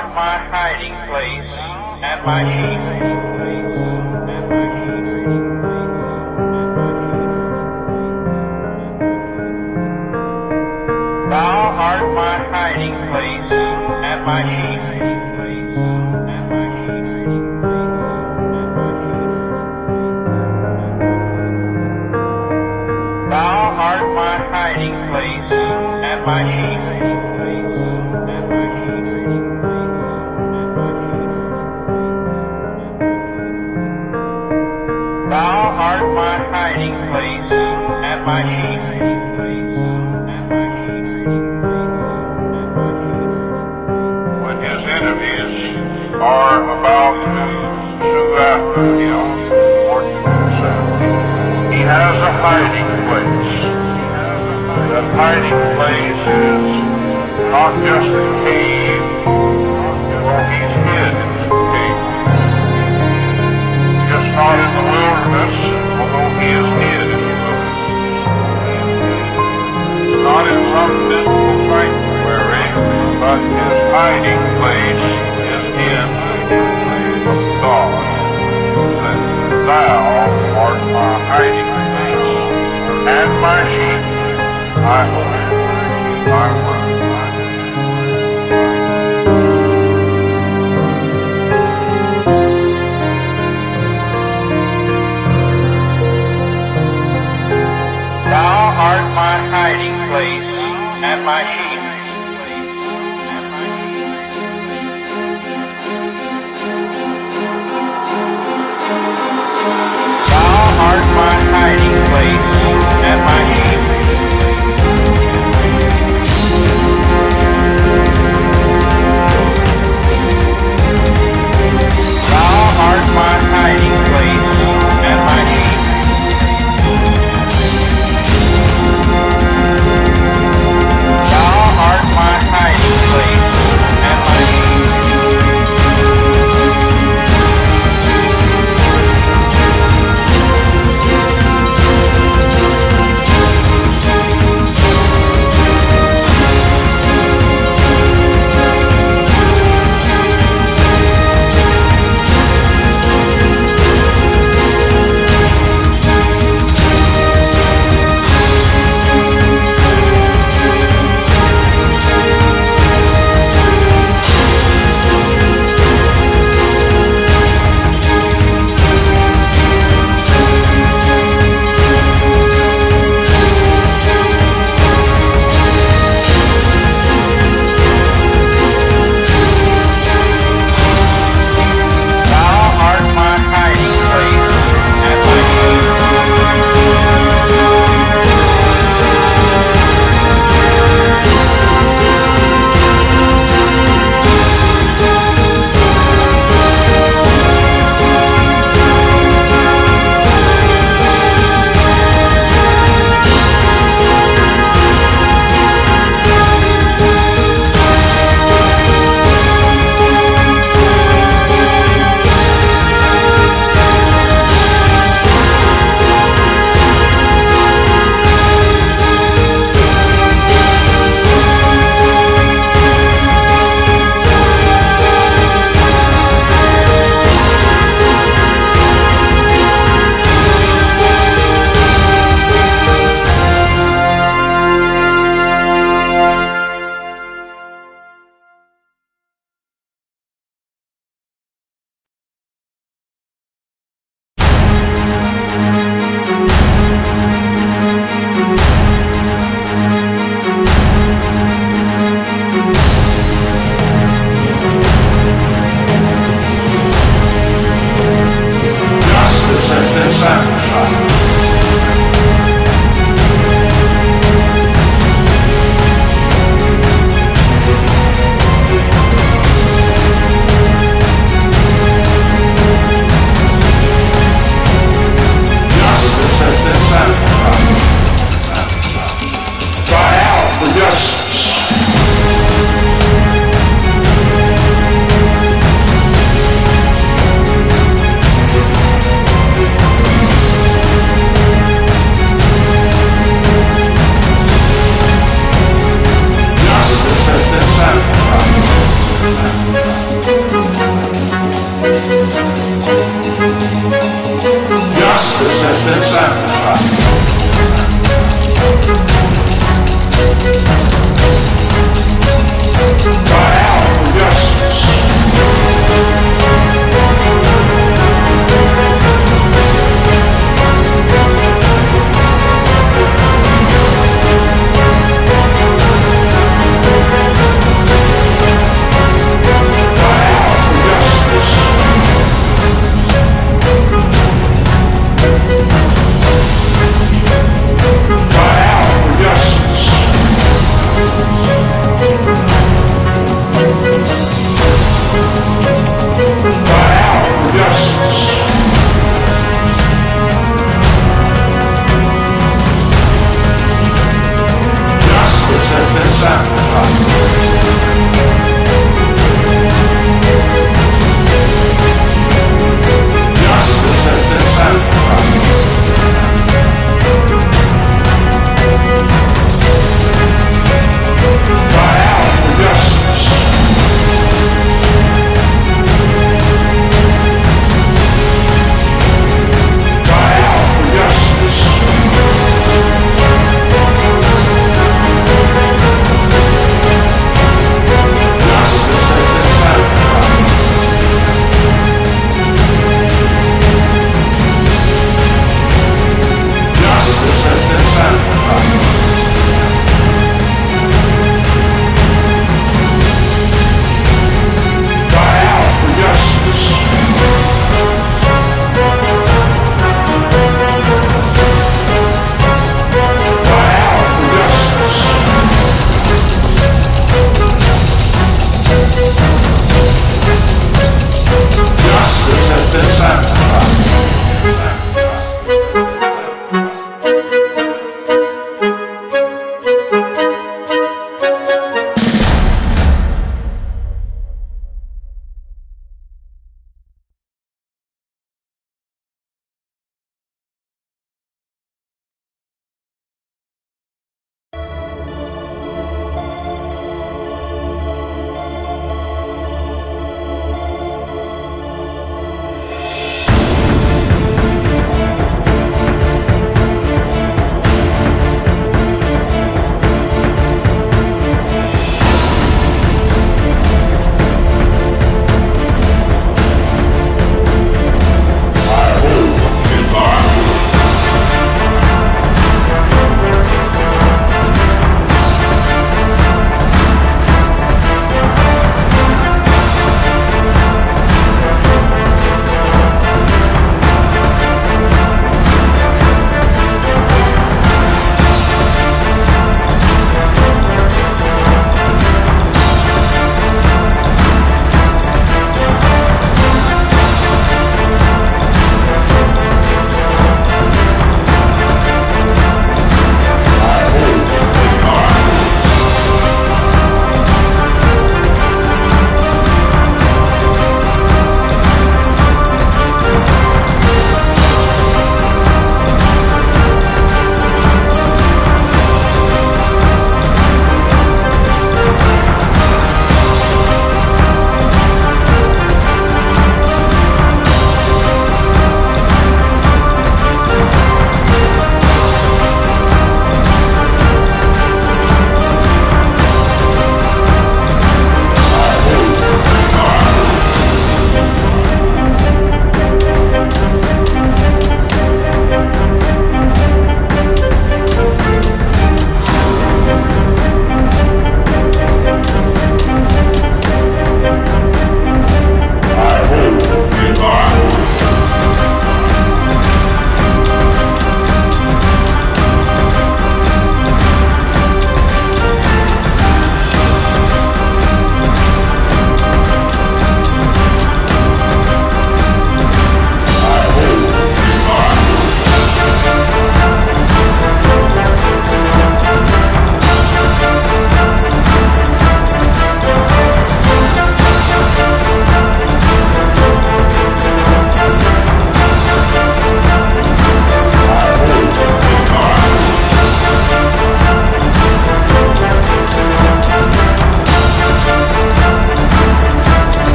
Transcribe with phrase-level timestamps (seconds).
[0.00, 1.50] Art my hiding place
[2.02, 2.80] and my sheep.
[11.28, 14.80] Thou art my hiding place and my sheep.
[23.28, 23.56] Thou
[23.88, 26.89] art my hiding place and my sheep.
[38.20, 38.80] And my sheep.
[44.42, 45.52] when his enemies
[46.20, 47.16] are about
[51.72, 53.52] he has a hiding place.
[55.16, 56.64] Hiding place is
[57.50, 58.10] not just
[58.44, 59.04] cave,
[60.50, 61.16] he's hid.
[64.08, 65.56] Just not in the wilderness,
[66.00, 66.89] although he is
[73.20, 75.04] but his hiding place
[75.52, 76.08] is in
[76.48, 77.92] the God.
[79.02, 79.20] That
[79.68, 80.00] thou
[80.64, 82.48] art my hiding place,
[83.14, 84.02] and my sheep
[84.80, 85.40] I hold
[86.32, 86.88] my word.
[98.32, 98.56] Thou
[98.88, 100.50] art my hiding place
[101.04, 101.79] and my sheep.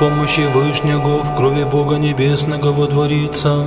[0.00, 3.66] Помощи Вышнего, в крови Бога Небесного водворится.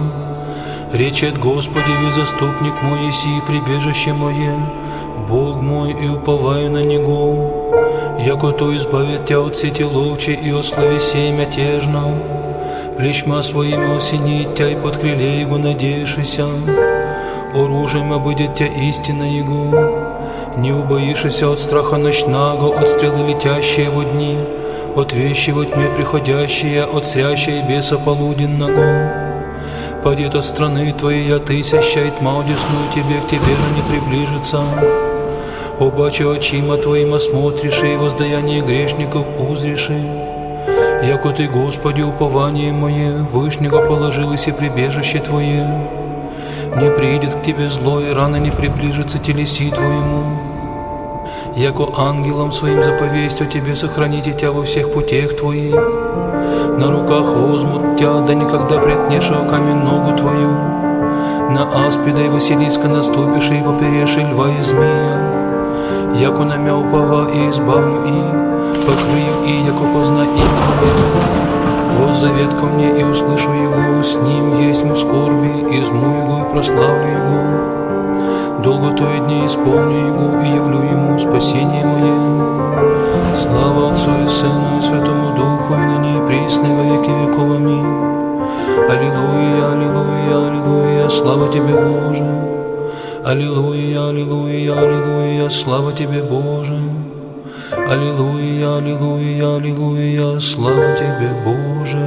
[0.92, 4.56] Речет Господи, ви заступник мой, еси прибежище мое,
[5.30, 7.52] Бог мой, и уповаю на Него.
[8.18, 12.04] Яко то избавит тебя от сети ловчей и от слови семя тежно.
[12.98, 16.48] Плечма своими осенит тебя и под крыле Его надеешься.
[17.54, 19.70] Оружием обыдет тебя истина Его.
[20.58, 24.36] Не убоишься от страха ночного, от стрелы летящие во дни,
[24.96, 29.12] от вещи во тьме приходящие, от срящей беса полуденного.
[30.04, 34.62] Падет от страны твоей, а ты сящай тьма одесную тебе, к тебе же не приближится.
[35.80, 39.90] Обаче очима твоим осмотришь, и воздаяние грешников узришь.
[41.04, 45.68] Яко ты, Господи, упование мое, Вышнего положилось и прибежище Твое.
[46.78, 50.53] Не придет к Тебе зло, и рано не приближится телеси Твоему.
[51.56, 55.76] Яко ангелом своим заповесть о Тебе сохраните Тебя во всех путях Твоих.
[55.76, 60.50] На руках возьмут Тебя, да никогда претнешь о камень ногу Твою.
[61.52, 66.14] На аспида и Василиска наступишь, и поперешь льва и змея.
[66.16, 71.98] Яко на мя упава и избавлю и, покрою и, яко позна имя Твое.
[72.00, 76.52] Воз завет ко мне и услышу его, с ним есть му скорби, изму его и
[76.52, 77.83] прославлю его.
[78.64, 83.36] Долго то и дни исполню его и явлю ему спасение мое.
[83.36, 87.58] Слава Отцу и Сыну и Святому Духу, и ныне и присно, во веки веков.
[87.58, 87.86] Аминь.
[88.90, 92.26] Аллилуйя, аллилуйя, аллилуйя, слава Тебе, Боже.
[93.26, 96.80] Аллилуйя, аллилуйя, аллилуйя, слава Тебе, Боже.
[97.76, 102.00] Аллилуйя, аллилуйя, аллилуйя, слава Тебе, Боже.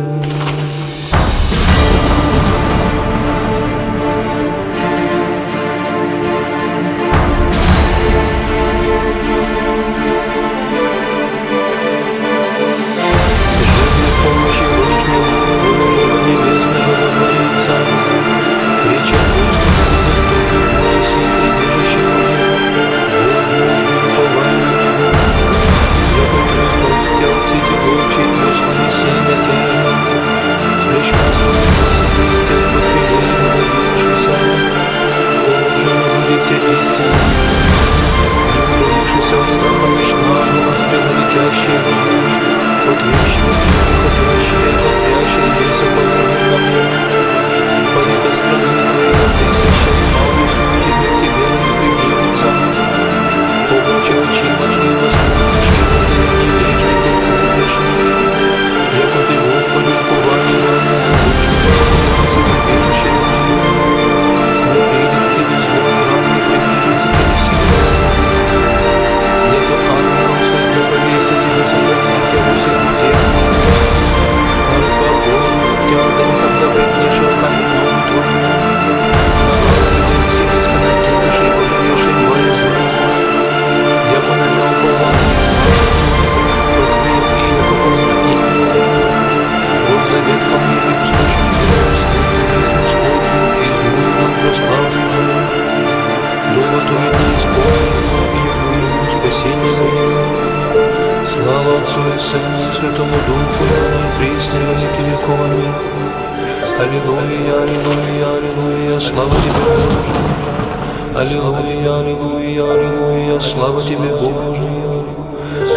[111.16, 114.68] Аллилуйя, аллилуйя, аллилуйя, слава Тебе, Боже.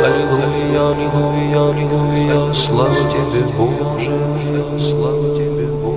[0.03, 4.11] Аллилуйя, аллилуйя, аллилуйя, слава Тебе, Боже.
[4.77, 5.88] Слава Тебе, Боже.